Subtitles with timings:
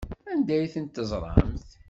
[0.31, 1.67] Anda ay tent-teẓramt?